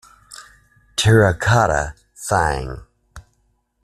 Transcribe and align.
Terracotta 0.95 1.93
Sighing. 2.15 2.83